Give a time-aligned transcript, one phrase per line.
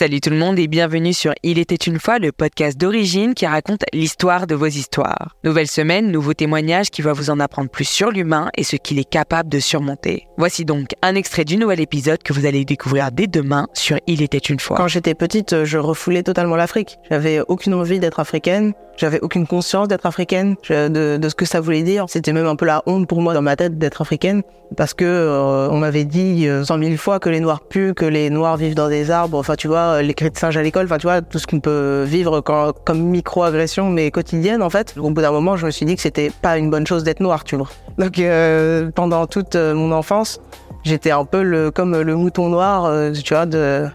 [0.00, 3.44] Salut tout le monde et bienvenue sur Il était une fois, le podcast d'origine qui
[3.44, 5.36] raconte l'histoire de vos histoires.
[5.44, 8.98] Nouvelle semaine, nouveau témoignage qui va vous en apprendre plus sur l'humain et ce qu'il
[8.98, 10.26] est capable de surmonter.
[10.38, 14.22] Voici donc un extrait du nouvel épisode que vous allez découvrir dès demain sur Il
[14.22, 14.78] était une fois.
[14.78, 16.96] Quand j'étais petite, je refoulais totalement l'Afrique.
[17.10, 18.72] J'avais aucune envie d'être africaine.
[18.96, 22.04] J'avais aucune conscience d'être africaine, de, de, ce que ça voulait dire.
[22.08, 24.42] C'était même un peu la honte pour moi dans ma tête d'être africaine,
[24.76, 28.04] parce que euh, on m'avait dit euh, cent mille fois que les noirs puent, que
[28.04, 29.38] les noirs vivent dans des arbres.
[29.38, 30.86] Enfin, tu vois, les cris de singe à l'école.
[30.86, 34.94] Enfin, tu vois, tout ce qu'on peut vivre comme micro-agression, mais quotidienne en fait.
[34.98, 37.20] Au bout d'un moment, je me suis dit que c'était pas une bonne chose d'être
[37.20, 37.68] noir, tu vois.
[37.98, 40.40] Donc, euh, pendant toute mon enfance,
[40.84, 43.88] j'étais un peu le, comme le mouton noir, tu vois, de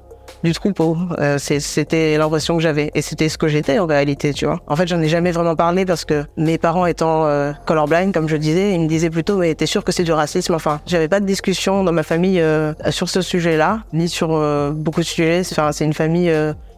[0.45, 0.97] du troupeau.
[1.19, 2.91] Euh, c'était l'impression que j'avais.
[2.95, 4.61] Et c'était ce que j'étais en réalité, tu vois.
[4.67, 8.29] En fait, j'en ai jamais vraiment parlé parce que mes parents étant euh, colorblind, comme
[8.29, 10.53] je disais, ils me disaient plutôt, mais t'es sûr que c'est du racisme?
[10.53, 14.29] Enfin, j'avais pas de discussion dans ma famille euh, sur ce sujet-là, ni sur
[14.73, 15.41] beaucoup de sujets.
[15.51, 16.31] Enfin, c'est une famille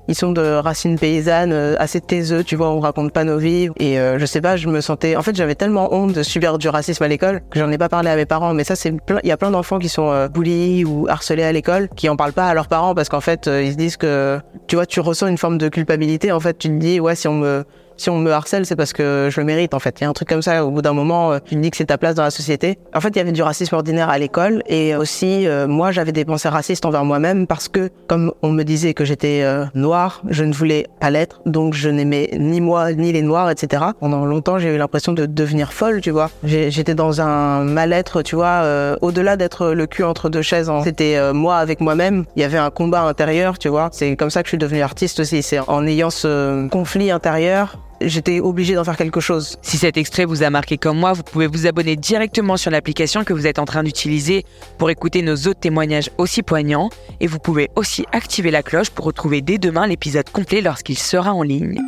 [0.07, 3.69] ils sont de racines paysannes, euh, assez taiseux, tu vois, on raconte pas nos vies.
[3.77, 5.15] Et euh, je sais pas, je me sentais...
[5.15, 7.89] En fait, j'avais tellement honte de subir du racisme à l'école que j'en ai pas
[7.89, 8.53] parlé à mes parents.
[8.53, 11.51] Mais ça, c'est Il y a plein d'enfants qui sont euh, bullies ou harcelés à
[11.51, 14.39] l'école, qui en parlent pas à leurs parents parce qu'en fait, ils se disent que...
[14.67, 16.31] Tu vois, tu ressens une forme de culpabilité.
[16.31, 17.65] En fait, tu te dis, ouais, si on me
[17.97, 19.99] si on me harcèle, c'est parce que je le mérite en fait.
[19.99, 20.65] Il y a un truc comme ça.
[20.65, 22.77] Au bout d'un moment, euh, tu te dis que c'est ta place dans la société.
[22.93, 26.11] En fait, il y avait du racisme ordinaire à l'école et aussi euh, moi, j'avais
[26.11, 30.21] des pensées racistes envers moi-même parce que comme on me disait que j'étais euh, noire,
[30.29, 33.83] je ne voulais pas l'être, donc je n'aimais ni moi ni les noirs, etc.
[33.99, 36.29] Pendant longtemps, j'ai eu l'impression de devenir folle, tu vois.
[36.43, 38.63] J'étais dans un mal-être, tu vois,
[39.01, 40.69] au-delà d'être le cul entre deux chaises.
[40.69, 40.81] Hein.
[40.83, 42.25] C'était moi avec moi-même.
[42.35, 43.89] Il y avait un combat intérieur, tu vois.
[43.91, 45.41] C'est comme ça que je suis devenue artiste aussi.
[45.41, 49.57] C'est en ayant ce conflit intérieur j'étais obligé d'en faire quelque chose.
[49.61, 53.23] Si cet extrait vous a marqué comme moi, vous pouvez vous abonner directement sur l'application
[53.23, 54.45] que vous êtes en train d'utiliser
[54.77, 56.89] pour écouter nos autres témoignages aussi poignants
[57.19, 61.33] et vous pouvez aussi activer la cloche pour retrouver dès demain l'épisode complet lorsqu'il sera
[61.33, 61.79] en ligne.